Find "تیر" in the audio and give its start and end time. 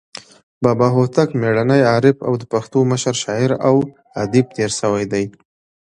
4.55-4.71